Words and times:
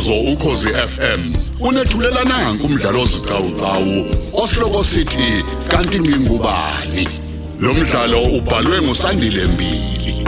umsakazo 0.00 0.32
ukhosi 0.32 0.66
FM 0.66 1.34
unethulela 1.60 2.24
nanku 2.24 2.66
umdlalo 2.66 3.02
ozicawucawu 3.02 4.06
osihloko 4.32 4.84
sithi 4.84 5.44
kanti 5.68 6.00
ngingubani? 6.00 7.08
Lo 7.60 7.74
mdlalo 7.74 8.22
ubhalwe 8.22 8.82
ngusandile 8.82 9.44
mbili. 9.44 10.26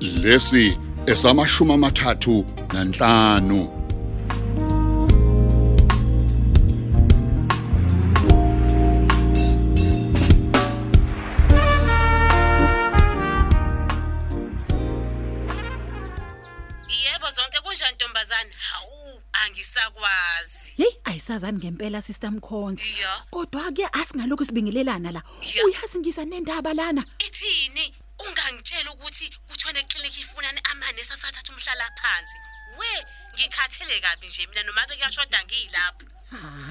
Lesi 0.00 0.78
esamashumi 1.06 1.72
amathathu 1.72 2.44
nanhlanu. 2.72 3.83
Angisakwazi. 21.24 21.46
Hey 21.46 21.54
ayisazani 21.54 21.58
ngempela 21.58 22.02
sister 22.02 22.30
Mkhonza. 22.30 22.84
Ya. 22.84 23.24
Kodwa 23.30 23.72
ke 23.72 23.86
asingalokho 23.92 24.44
sibingelelana 24.44 25.12
la. 25.12 25.22
Ya. 25.54 25.64
Uyazi 25.64 25.98
ngisa 25.98 26.24
nendaba 26.24 26.74
lana. 26.74 27.04
Ithini? 27.18 27.94
Ungangitshela 28.28 28.92
ukuthi 28.92 29.30
kuthone 29.48 29.80
eklinikhi 29.80 30.20
ifunani 30.20 30.60
amane 30.70 31.04
sasathatha 31.04 31.52
umhlala 31.52 31.84
phansi. 32.00 32.38
We, 32.78 33.04
ngikhathele 33.34 34.00
kabi 34.00 34.26
nje 34.26 34.46
mina 34.46 34.62
noma 34.62 34.86
bekuyashoda 34.88 35.44
ngilapho. 35.44 36.06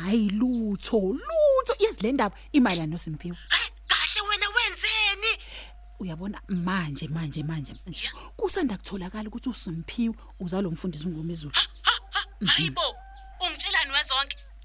Hayi 0.04 0.30
lutho, 0.30 1.00
lutho. 1.00 1.76
Yazi 1.80 2.02
le 2.02 2.12
ndaba 2.12 2.36
imayilana 2.52 2.92
noSimpiwe. 2.92 3.38
Hayi, 3.50 3.72
kahle 3.88 4.22
wena 4.30 4.48
wenzeni? 4.50 5.38
Uyabona 6.00 6.42
manje 6.48 7.08
manje 7.08 7.44
manje. 7.44 7.74
manje. 7.86 8.06
Ya. 8.06 8.12
Kusanda 8.38 8.78
kutholakala 8.78 9.30
ukuthi 9.30 9.50
uSimpiwe 9.50 10.16
uzalo 10.40 10.72
mfundisi 10.72 11.08
ngomizulu. 11.08 11.56
Hayibo, 12.46 12.82
ungitshelani 12.82 12.92
wezonke? 12.92 13.03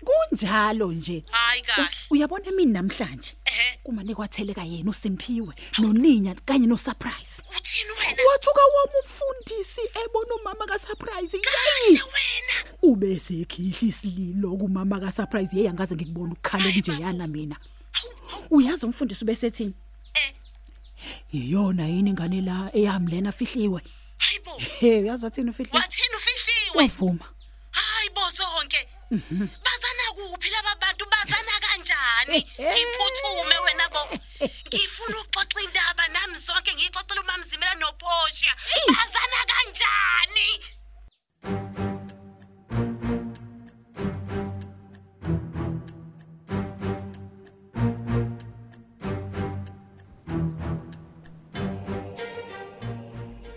Kunjalo 0.05 0.93
nje. 0.93 1.25
Hayi 1.31 1.63
kahle. 1.63 1.89
U- 2.11 2.15
Uyabona 2.15 2.51
mina 2.53 2.73
namhlanje. 2.83 3.35
Ehe, 3.45 3.79
Uma 3.85 4.03
nekwatheleka 4.03 4.63
yena 4.65 4.91
uSimpiwe 4.91 5.55
noNinya 5.79 6.35
kanye 6.47 6.67
noSurprise. 6.67 7.43
uthini 7.57 7.91
wena? 7.91 8.23
Wathuka 8.29 8.61
wami 8.75 8.97
umfundisi 9.05 9.81
ebona 10.05 10.35
umama 10.41 10.67
kaSurprise. 10.67 11.37
Yeyi. 11.37 11.99
Kahle 11.99 12.13
wena. 12.15 12.75
Ubese 12.83 13.41
ekhihla 13.41 13.89
isililo 13.89 14.57
kumama 14.57 15.01
kaSurprise 15.01 15.57
yeyi 15.57 15.69
angaze 15.69 15.95
ngikubona 15.95 16.33
ukukhala 16.33 16.73
kunjeyana 16.73 17.27
mina. 17.27 17.57
Uyazi 18.51 18.87
umfundisi 18.87 19.25
ubesethini? 19.25 19.75
Eh, 20.15 20.35
Iyona 21.33 21.87
yini 21.87 22.11
ingane 22.11 22.41
la 22.41 22.71
eyamlena 22.75 23.33
fihliwe. 23.33 23.83
hayibo. 24.19 24.51
Hey 24.81 25.03
uyazi 25.03 25.25
wathini 25.25 25.51
ufihliwe? 25.51 25.79
Wathini 25.79 26.15
ufihliwe? 26.17 26.77
Wavuma. 26.83 27.25
Hayibo 27.71 28.21
zonke. 28.31 28.89
Kanjani? 32.29 32.47
Ngiphuthume 32.59 33.59
wena 33.65 33.89
bo. 33.89 34.09
Ngifuna 34.69 35.19
ukuxoxa 35.19 35.61
indaba 35.65 36.09
nami 36.09 36.37
zonke 36.37 36.73
ngixoxele 36.75 37.21
umamzimela 37.21 37.75
noPosha. 37.75 38.53
Bazana 38.89 39.41
kanjani? 39.51 40.78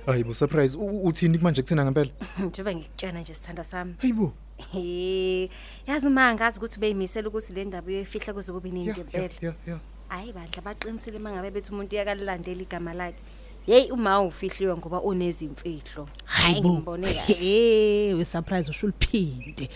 Hayibo 0.05 0.33
surprise 0.33 0.77
u- 0.77 1.03
uthini 1.07 1.37
manje 1.37 1.61
kuthina 1.61 1.85
ngempela? 1.85 2.11
njengoba 2.39 2.75
ngikutshena 2.75 3.19
nje 3.21 3.33
sithanda 3.33 3.63
sami 3.63 3.93
Hayibo. 4.01 4.33
he 4.73 5.49
yazi 5.87 6.07
uma 6.07 6.33
ngazi 6.35 6.57
ukuthi 6.59 6.79
beyimisela 6.79 7.27
ukuthi 7.29 7.53
le 7.53 7.65
ndaba 7.65 7.87
uyoyifihla 7.87 8.33
kuze 8.33 8.51
kube 8.51 8.69
nini 8.69 8.87
Ya 8.87 8.93
ngempela 8.93 9.29
ya 9.41 9.53
ya. 9.67 9.79
hayi 10.09 10.33
bandla 10.33 10.61
baqinisile 10.61 11.19
mangabe 11.19 11.51
bethi 11.51 11.71
umuntu 11.71 11.95
uyakalilandela 11.95 12.61
igama 12.61 12.93
lakhe 12.93 13.19
yeyi 13.67 13.91
uma 13.91 14.21
ufihliwe 14.21 14.77
ngoba 14.77 15.01
unezimfihlo 15.01 16.07
Hayi, 16.25 16.61
ngimbone 16.61 17.13
kahle. 17.13 17.33
hey 17.35 18.13
wesurprise 18.13 18.69
usho 18.69 18.87
uliphinde 18.87 19.69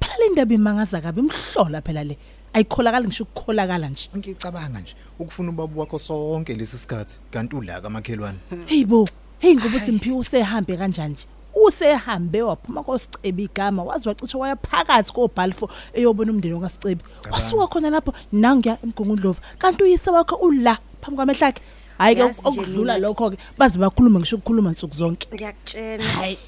phela 0.00 0.16
le 0.18 0.28
ndaba 0.32 0.54
imangaza 0.54 1.00
kabi 1.00 1.20
imhlola 1.20 1.82
phela 1.82 2.04
le 2.04 2.18
ayikholakala 2.52 3.06
ngisho 3.06 3.24
ukukholakala 3.24 3.88
nje 3.88 4.10
Ngicabanga 4.16 4.80
nje 4.80 4.94
ukufuna 5.18 5.50
ubaba 5.50 5.80
wakho 5.80 5.98
sonke 5.98 6.54
lesi 6.54 6.78
sikhathi 6.78 7.18
kanti 7.30 7.56
ula 7.56 7.80
kamakhelwane. 7.80 8.38
hey 8.66 8.84
bo 8.84 9.04
hey 9.38 9.54
ngoba 9.56 9.78
simphiwe 9.80 10.16
usehambe 10.16 10.76
kanjani 10.76 11.14
nje 11.14 11.26
usehambe 11.66 12.42
waphuma 12.42 12.82
kosicebi 12.82 13.44
igama 13.44 13.82
wazi 13.82 14.08
wacishe 14.08 14.36
waya 14.38 14.56
phakathi 14.56 15.12
koBalfo 15.12 15.70
eyobona 15.92 16.32
umndeni 16.32 16.54
wakasicebi 16.54 17.02
wasuka 17.32 17.66
khona 17.66 17.90
lapho 17.90 18.12
nangiya 18.32 18.78
emgungundlovu. 18.84 19.40
Kanti 19.58 19.82
uyise 19.82 20.10
wakho 20.10 20.36
ula 20.36 20.78
phambi 21.00 21.16
kwamehlakhe 21.16 21.62
hayi 21.98 22.14
ke 22.16 22.20
Yazi 22.22 22.40
nje 22.40 22.48
okudlula 22.48 22.94
mina- 22.94 23.08
lokho 23.08 23.30
ke 23.30 23.38
baze 23.58 23.78
bakhuluma 23.78 24.18
ngisho 24.20 24.36
ukukhuluma 24.36 24.70
nsuku 24.70 24.94
zonke. 24.96 25.28
Ngiyakutshena. 25.34 26.04
Hayi. 26.04 26.38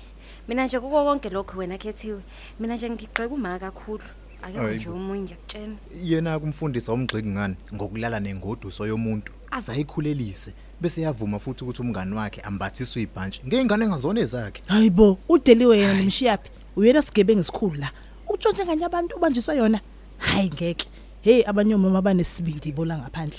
Mina 0.48 0.64
nje 0.66 0.80
kuko 0.80 1.04
konke 1.04 1.28
lokho 1.30 1.58
wena 1.58 1.78
khethiwe 1.78 2.20
mina 2.60 2.74
nje 2.76 2.90
ngigxeka 2.90 3.34
uma 3.34 3.58
kakhulu. 3.58 4.04
Akekho 4.42 4.62
Hayi 4.64 4.76
nje 4.76 4.88
bo. 4.88 4.94
umunye 4.96 5.22
ngiyakutshena 5.22 5.74
Yena 6.04 6.38
kumfundisa 6.38 6.92
umgxiki 6.92 7.28
ngani? 7.28 7.56
Ngokulala 7.74 8.20
nengoduso 8.20 8.86
yomuntu. 8.86 9.32
Azayikhulelise 9.50 10.52
bese 10.80 11.02
yavuma 11.02 11.38
futhi 11.38 11.64
ukuthi 11.64 11.82
umngani 11.82 12.14
wakhe 12.14 12.40
ambathiswe 12.40 13.02
ibhantshi 13.02 13.40
ngeingane 13.46 13.84
engazona 13.84 14.20
ezakhe. 14.20 14.62
hayibo 14.66 15.18
udeliwe 15.28 15.78
yena 15.78 15.94
nomshiyapi 15.94 16.50
uyena 16.76 17.02
sigebengu 17.02 17.40
esikhulu 17.40 17.74
la. 17.80 17.90
Ukutshontsha 18.28 18.64
kanye 18.64 18.84
abantu 18.84 19.16
ubanjiswa 19.16 19.54
yona. 19.54 19.80
Hayi 20.18 20.48
ngeke. 20.48 20.86
Hey 21.22 21.42
abanye 21.46 21.74
omama 21.74 22.02
banesibindi 22.02 22.68
ibola 22.68 22.98
ngaphandle. 22.98 23.38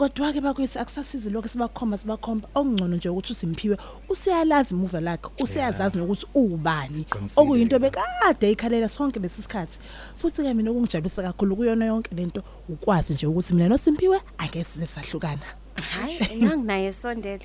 Kodwa 0.00 0.32
ke 0.32 0.40
bakwethu 0.40 0.80
akusasizi 0.80 1.30
lokho 1.30 1.48
sibakhomba 1.48 1.98
sibakhomba 1.98 2.48
okungcono 2.54 2.96
nje 2.96 3.08
ukuthi 3.08 3.32
usimphiwe 3.32 3.76
useyalazi 4.08 4.74
imuva 4.74 5.00
lakhe 5.00 5.28
useyazazi 5.42 5.98
nokuthi 5.98 6.26
ubani 6.34 7.04
Qinisile 7.04 7.42
okuyinto 7.42 7.76
ke. 7.76 7.82
bekade 7.84 8.50
ikhalela 8.50 8.88
sonke 8.88 9.20
lesikhathi 9.20 9.78
futhi 10.16 10.42
ke 10.42 10.54
mina 10.54 10.70
okungijabulisa 10.70 11.22
kakhulu 11.22 11.56
kuyona 11.56 11.84
yonke 11.86 12.14
lento 12.14 12.42
ukwazi 12.68 13.12
nje 13.12 13.26
ukuthi 13.26 13.54
mina 13.54 13.68
nosimpiwe 13.68 14.20
angeke 14.38 14.64
size 14.64 14.86
sahlukana. 14.86 15.46
Hayi 15.92 16.42
nganginaye 16.42 16.92
sondela 16.92 17.44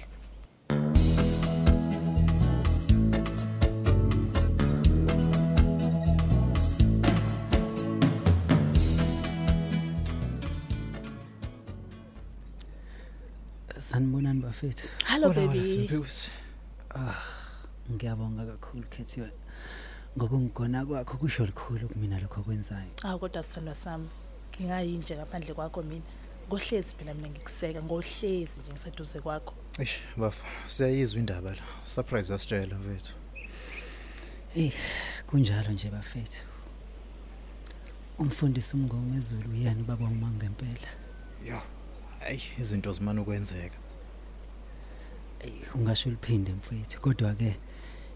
Sanibonani 13.90 14.42
bafethu. 14.42 14.88
hello 15.06 15.28
Wala, 15.28 15.42
wala, 15.42 15.54
baby 15.54 15.68
Simphiwe. 15.68 16.08
Ngiyabonga 17.92 18.46
kakhulu 18.46 18.84
Khethiwe. 18.90 19.32
Ngokungigona 20.18 20.86
kwakho 20.86 21.18
kusho 21.18 21.46
likhulu 21.46 21.88
kumina 21.90 22.20
lokho 22.20 22.42
kwenzayo. 22.42 22.92
Ah 23.04 23.18
kodwa 23.18 23.44
sithandwa 23.44 23.76
sami 23.76 24.10
ngingayinje 24.58 25.16
ngaphandle 25.16 25.54
kwakho 25.54 25.84
mina 25.84 26.02
ngohlezi 26.50 26.96
phela 26.98 27.14
mina 27.14 27.30
ngikuseka 27.30 27.84
ngohlezi 27.84 28.52
nje 28.60 28.72
ngiseduze 28.72 29.22
kwakho 29.22 29.54
Eish 29.80 30.00
bafa 30.18 30.46
siyayizwa 30.68 31.20
indaba 31.20 31.50
la. 31.50 31.62
Surprise 31.86 32.32
wasitshela 32.34 32.76
mfethu. 32.76 33.14
Eh, 34.56 34.74
kunjalo 35.28 35.72
nje 35.72 35.90
bafethu. 35.90 36.44
Umfundisi 38.18 38.74
umngoma 38.76 39.18
ezulu 39.18 39.50
uyani 39.52 39.84
baba 39.84 40.06
uma 40.06 40.32
ngempela. 40.32 40.90
Yo. 41.46 41.62
Hayi 42.20 42.42
izinto 42.60 42.92
zimana 42.94 43.22
ukwenzeka. 43.22 43.78
Eh, 45.46 45.52
ungasho 45.76 46.10
liphinde 46.10 46.52
mfethu 46.52 47.02
kodwa 47.02 47.36
ke 47.36 47.56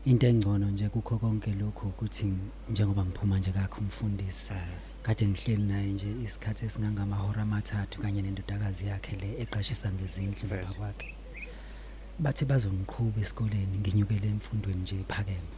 into 0.06 0.28
engcono 0.28 0.72
nje 0.72 0.90
kukho 0.90 1.18
konke 1.20 1.52
lokho 1.54 1.88
ukuthi 1.88 2.34
njengoba 2.70 3.06
ngiphuma 3.06 3.40
nje 3.40 3.52
kakho 3.52 3.82
umfundisi. 3.82 4.52
Kade 5.04 5.28
ngihleli 5.28 5.64
naye 5.64 5.88
nje 5.88 6.08
isikhathi 6.26 6.66
esingangamahora 6.66 7.42
amathathu 7.42 8.02
kanye 8.02 8.22
nendodakazi 8.22 8.88
yakhe 8.88 9.16
le 9.16 9.42
eqashisa 9.44 9.92
ngezindlu 9.92 10.48
Vele. 10.48 10.62
baba 10.64 10.74
kwakhe. 10.74 11.16
Bathi 12.20 12.46
bazongiqhuba 12.46 13.22
esikoleni 13.22 13.78
nginyukele 13.80 14.28
emfundweni 14.28 14.82
nje 14.82 14.96
ephakeme. 14.96 15.50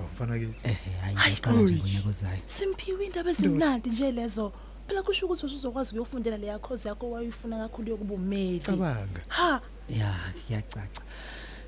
Awufana 0.00 0.38
kithi. 0.38 0.68
Ehe 0.68 0.90
hayi 1.02 1.16
ngiqala 1.16 1.58
nje 1.62 1.72
Hayi, 1.74 1.80
ngonyaka 1.82 2.08
ozayo. 2.08 2.42
simphiwe 2.46 3.06
indaba 3.06 3.30
ezimnandi 3.30 3.90
nje 3.90 4.12
lezo 4.12 4.52
phela 4.86 5.02
kusho 5.02 5.26
ukuthi 5.26 5.46
usuzokwazi 5.46 5.90
ukuyofundela 5.90 6.36
leya 6.36 6.58
course 6.58 6.84
yakho 6.88 7.10
wayifuna 7.10 7.58
kakhulu 7.58 7.88
yokuba 7.90 8.14
umeli 8.14 8.60
Cabanga. 8.60 9.20
ha 9.28 9.60
Ya, 9.88 10.14
kuyacaca. 10.46 11.02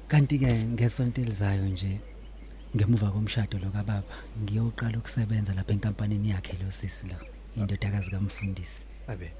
Kanti 0.08 0.38
ke 0.38 0.46
ngesonto 0.46 1.20
elizayo 1.20 1.64
nje 1.64 2.00
ngemuva 2.76 3.10
komshado 3.10 3.58
lo 3.58 3.70
kababa 3.70 4.02
ngiyoqala 4.42 4.98
ukusebenza 4.98 5.54
lapha 5.54 5.72
enkampanini 5.72 6.30
yakhe 6.30 6.56
lo 6.62 6.70
sisi 6.70 7.06
lo 7.06 7.16
indodakazi 7.56 8.10
kamfundisi. 8.10 8.84
Abe 9.08 9.32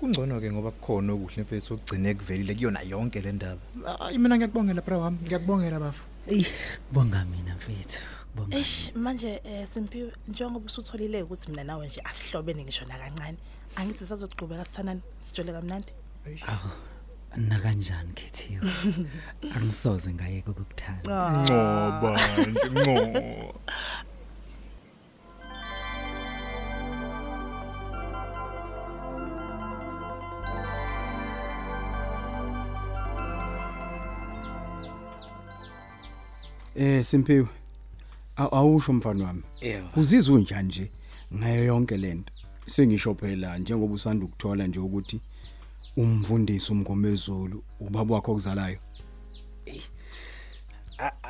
kungcono 0.00 0.40
ke 0.40 0.50
ngoba 0.52 0.70
kukhona 0.70 1.12
okuhle 1.12 1.42
mfethu 1.42 1.74
okugcine 1.74 2.14
kuvelile 2.14 2.54
kuyona 2.54 2.80
yonke 2.82 3.20
le 3.20 3.32
ndaba. 3.32 3.60
Hayi 3.98 4.18
mina 4.18 4.36
ngiyakubongela 4.36 4.82
bra 4.82 4.98
wami 4.98 5.18
ngiyakubongela 5.22 5.80
bafu 5.80 6.04
eyi 6.26 6.46
kubonga 6.88 7.24
mina 7.24 7.54
mfethu 7.54 8.02
kubonga 8.34 8.56
eish 8.56 8.92
manje 8.94 9.40
eh 9.44 9.66
simpiwe 9.72 10.12
njengoba 10.28 10.66
usutholile 10.66 11.22
ukuthi 11.22 11.50
mina 11.50 11.64
nawe 11.64 11.86
nje 11.86 12.00
asihlobene 12.04 12.62
ngisho 12.64 12.84
nakancane 12.84 13.38
angithi 13.76 14.06
sazoqhubeka 14.06 14.64
sithandana 14.64 15.00
sijole 15.22 15.52
kamnandi? 15.52 15.92
Awu 17.32 17.42
nakanjani 17.48 18.12
khethiwe 18.18 18.70
angisoze 19.56 20.08
ngayeke 20.14 20.48
ukukuthanda 20.50 21.14
ngoba 21.46 22.10
nje 22.50 22.66
ngo 22.74 22.94
Eh 36.74 37.02
Simpiwe. 37.04 37.46
aw- 38.36 38.54
Awusho 38.54 38.92
mfana 38.92 39.24
wami. 39.24 39.42
Yebo. 39.60 39.88
Uzizwe 39.96 40.34
unjani 40.34 40.68
nje 40.68 40.90
ngayo 41.34 41.64
yonke 41.64 41.96
lento? 41.96 42.32
Sengisho 42.66 43.14
phela 43.14 43.58
njengoba 43.58 43.94
usanda 43.94 44.24
ukuthola 44.24 44.66
nje 44.66 44.78
ukuthi 44.78 45.20
umfundisi 45.98 46.72
umgomezulu 46.72 47.62
ubaba 47.80 48.14
wakho 48.14 48.30
okuzalayo. 48.32 48.78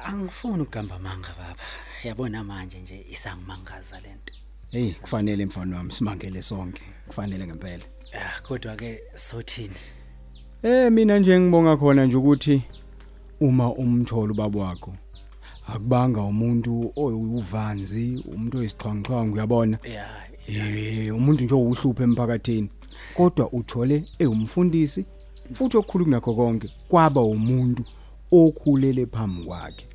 Angifuni 0.05 0.62
ukugamba 0.62 0.94
amanga 0.97 1.32
baba 1.38 1.65
yabona 2.05 2.44
manje 2.44 2.79
nje 2.81 3.06
isangimangaza 3.11 4.00
lento 4.00 4.32
Hey 4.70 4.93
kufanele 4.93 5.47
mfana 5.47 5.76
wami 5.76 5.93
simangele 5.93 6.43
sonke. 6.43 6.82
Kufanele 7.06 7.47
ngempela. 7.47 7.85
ah 8.12 8.41
kodwa 8.43 8.76
ke 8.76 9.00
sothini 9.17 9.76
Eh 10.62 10.93
mina 10.93 11.19
nje 11.19 11.41
ngibonga 11.41 11.76
khona 11.76 12.06
nje 12.06 12.17
ukuthi 12.17 12.62
uma 13.41 13.75
umthola 13.75 14.32
ubaba 14.32 14.61
wakho 14.61 14.94
akubanga 15.67 16.20
umuntu 16.20 16.93
oyuvanzi, 16.97 18.25
umuntu 18.26 18.59
oyisiqhwanqhwangu 18.59 19.35
uyabona. 19.35 19.79
yeah 19.85 20.29
Eh 20.49 21.15
umuntu 21.17 21.44
nje 21.44 21.55
owuhluphe 21.55 22.03
emphakathini. 22.03 22.70
Kodwa 23.19 23.53
uthole 23.53 24.05
ewumfundisi 24.19 25.05
futhi 25.55 25.76
okukhulu 25.76 26.05
kunakho 26.05 26.35
konke 26.35 26.69
kwaba 26.88 27.20
umuntu 27.20 27.82
okhulele 28.31 29.06
phambi 29.06 29.43
kwakhe. 29.44 29.87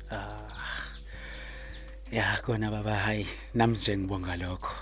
ya 2.12 2.38
kona 2.44 2.70
baba 2.70 2.96
hayi 2.96 3.26
nami 3.54 3.76
nje 3.76 3.98
ngibonga 3.98 4.36
lokho 4.36 4.74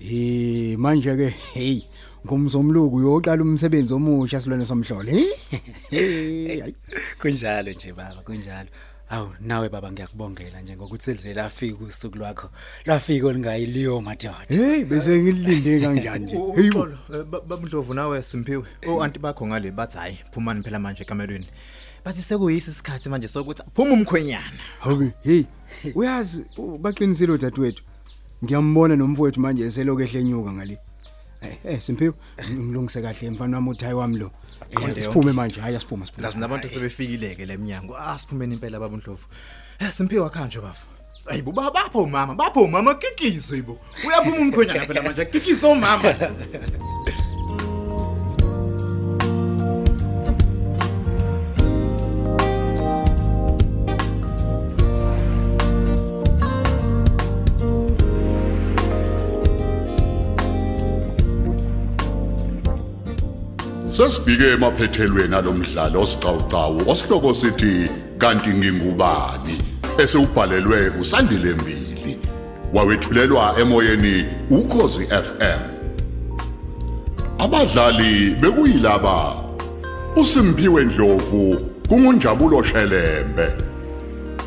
Eh 0.00 0.78
manje 0.78 1.16
ke 1.16 1.28
hey 1.54 1.82
ngumzomluku 2.24 2.96
uyoqala 2.96 3.42
umsebenzi 3.42 3.92
omusha 3.94 4.40
silwane 4.40 4.64
somhlolo. 4.64 5.10
Eh? 5.12 5.28
Hey 5.90 6.60
hayi. 6.60 6.74
kunjalo 7.20 7.72
nje 7.72 7.92
baba 7.92 8.22
kunjalo 8.24 8.70
awu 9.12 9.28
nawe 9.40 9.68
baba 9.68 9.92
ngiyakubongela 9.92 10.60
nje 10.62 10.76
ngokuthi 10.76 11.04
selize 11.04 11.34
lafika 11.34 11.84
usuku 11.84 12.18
lwakho 12.18 12.48
lafika 12.86 13.26
olingayiliyo 13.26 14.00
madoda 14.00 14.46
Hey 14.48 14.84
bese 14.84 15.18
ngilinde 15.22 15.80
kanjani 15.80 16.24
nje. 16.24 16.36
Hey 16.56 16.70
bo. 16.70 16.80
uxolo 16.80 16.98
babundlovu 17.48 17.94
nawe 17.94 18.22
simphiwe 18.22 18.64
o 18.88 19.02
anti 19.02 19.18
bakho 19.18 19.46
ngale 19.46 19.70
bathi 19.70 19.98
hayi 19.98 20.18
phumani 20.32 20.62
phela 20.62 20.78
manje 20.78 21.02
ekamelweni 21.02 21.46
bathi 22.04 22.22
sekuyisi 22.22 22.70
isikhathi 22.70 23.08
manje 23.08 23.28
sokuthi 23.28 23.62
phuma 23.76 23.92
umkhwenyana 23.92 24.60
Okay 24.84 25.08
hey 25.24 25.44
uyazi 25.94 26.44
u- 26.56 26.78
baqinisile 26.78 27.32
udadewethu. 27.32 27.82
Ngiyambona 28.44 28.96
nomfowethu 28.96 29.40
manje 29.40 29.64
eseloku 29.64 30.02
ehlenyuka 30.02 30.52
ngale. 30.52 30.78
Eh 31.44 31.56
eh 31.64 31.80
Simphiwe 31.80 32.14
ngilungise 32.50 33.02
kahle 33.02 33.30
mfana 33.30 33.56
wami 33.56 33.70
uthayi 33.70 33.94
wami 33.94 34.18
lo. 34.18 34.30
Qonde 34.74 35.00
Eh 35.00 35.02
siphume 35.04 35.32
manje 35.32 35.60
hayi 35.60 35.76
asiphume 35.76 36.06
siphume. 36.06 36.22
lazi 36.26 36.38
nabantu 36.38 36.68
sebefikileke 36.68 37.46
lemnyango 37.46 37.96
asiphumeni 37.96 38.54
impela 38.54 38.80
babundlovu 38.80 39.26
eh 39.80 39.90
simphiwe 39.92 40.26
akhanjwe 40.26 40.62
bafu 40.62 40.86
ayibo 41.26 41.52
bapho 41.52 42.06
mama 42.06 42.34
bapho 42.34 42.66
mama 42.68 42.94
kikiso 42.94 43.56
yibo 43.56 43.78
uyaphuma 44.06 44.36
umkhwenyana 44.36 44.86
phela 44.86 45.02
manje 45.02 45.24
kikiso 45.24 45.74
mama 45.74 46.14
Sesifike 63.92 64.46
emaphethelweni 64.52 65.34
alomdlalo 65.34 66.00
osiqhawqhawo 66.02 66.80
osihloko 66.90 67.34
sithi 67.34 67.90
kanti 68.18 68.50
ngingubani? 68.50 69.58
Esewubhalelwe 69.98 70.90
usandile 71.00 71.54
mbili. 71.54 72.18
Wawethulelwa 72.74 73.54
emoyeni 73.60 74.24
ukhozi 74.50 75.04
FM 75.06 75.60
Abadlali 77.38 78.34
bekuyilaba 78.40 79.32
uSimphiwe 80.16 80.84
Ndlovu 80.84 81.56
kungunjabulo 81.88 82.64
Shelembe. 82.64 83.48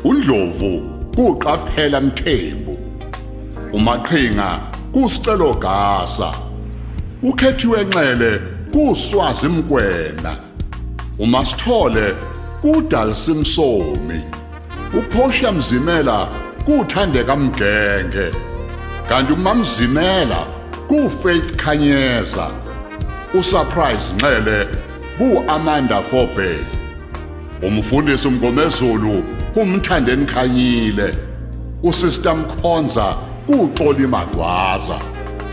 uNdlovu 0.04 0.82
kuqaphela 1.16 2.00
Mthembu. 2.00 2.78
Umaqhinga 3.72 4.60
kusicelo 4.92 5.54
gasa. 5.54 6.32
Ukhethiwe 7.22 7.80
enxele 7.80 8.55
kuswazi 8.76 9.48
mkwena 9.48 10.36
umasithole 11.18 12.14
kudalisimsomi 12.60 14.22
uphosha 14.98 15.52
mzimela 15.52 16.28
kuthandeka 16.64 17.36
mgenge 17.36 18.30
kanti 19.08 19.32
umamzimela 19.32 20.36
kufaith 20.86 21.56
khanyeza. 21.56 22.50
Usurprise 23.34 24.14
nxele 24.14 24.68
kuamanda 25.18 26.02
fobe 26.02 26.58
umfundisi 27.62 28.28
umgomezulu 28.28 29.22
kumthandeni 29.54 30.26
khanyile. 30.26 31.14
Usister 31.82 32.36
mkhonza 32.36 33.14
kuxoli 33.46 34.06
magwaza. 34.06 34.98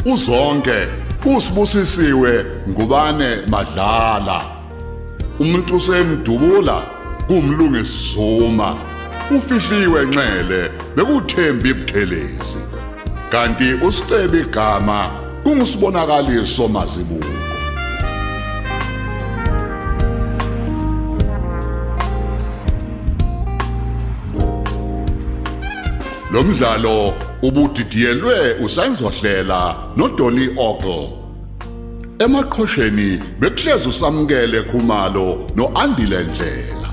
Uzonke 0.06 1.03
kusibusisiwe 1.24 2.46
ngubane 2.70 3.30
madlala. 3.48 4.42
Umuntu 5.40 5.80
semdubula 5.80 6.78
kumlungisi 7.28 8.14
Zuma 8.14 8.76
ufihliwe 9.38 10.06
nxele 10.06 10.72
bekuthemba 10.96 11.68
ibuthelezi. 11.70 12.62
Kanti 13.32 13.74
usicebe 13.88 14.40
igama 14.40 15.12
kungusibonakaliso 15.44 16.68
mazibuko. 16.68 17.53
Lo 26.34 26.44
mdlalo 26.44 27.14
ubudidiyelwe 27.42 28.54
usanzohlela 28.66 29.76
nodoli 29.96 30.50
Ogle. 30.58 31.10
Emaqhosheni 32.20 33.20
bekuhlezi 33.40 33.90
usamkele 33.90 34.64
khumalo 34.64 35.50
noandile 35.56 36.24
ndlela. 36.24 36.93